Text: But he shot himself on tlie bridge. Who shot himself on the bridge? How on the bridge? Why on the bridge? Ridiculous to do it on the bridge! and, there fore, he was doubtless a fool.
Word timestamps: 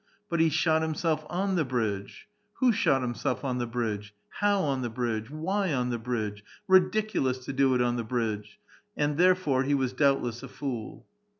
But 0.29 0.39
he 0.39 0.49
shot 0.49 0.81
himself 0.81 1.23
on 1.29 1.55
tlie 1.55 1.67
bridge. 1.67 2.27
Who 2.53 2.71
shot 2.71 3.03
himself 3.03 3.45
on 3.45 3.59
the 3.59 3.67
bridge? 3.67 4.15
How 4.29 4.61
on 4.61 4.81
the 4.81 4.89
bridge? 4.89 5.29
Why 5.29 5.71
on 5.73 5.91
the 5.91 5.99
bridge? 5.99 6.43
Ridiculous 6.67 7.45
to 7.45 7.53
do 7.53 7.75
it 7.75 7.83
on 7.83 7.97
the 7.97 8.03
bridge! 8.03 8.59
and, 8.97 9.19
there 9.19 9.35
fore, 9.35 9.61
he 9.61 9.75
was 9.75 9.93
doubtless 9.93 10.41
a 10.41 10.47
fool. 10.47 11.05